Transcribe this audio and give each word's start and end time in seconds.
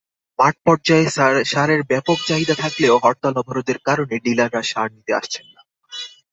মাঠপর্যায়ে 0.39 1.05
সারের 1.51 1.81
ব্যাপক 1.83 2.17
চাহিদা 2.25 2.55
থাকলেও 2.55 2.95
হরতাল-অবরোধের 3.03 3.79
কারণে 3.87 4.15
ডিলাররা 4.25 4.61
সার 4.63 4.87
নিতে 4.95 5.11
আসছেন 5.19 5.45
না। 5.53 5.61